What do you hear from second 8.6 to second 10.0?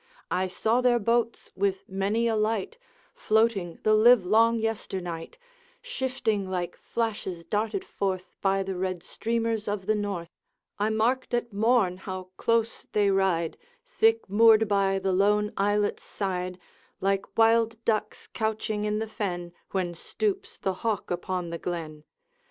the red streamers of the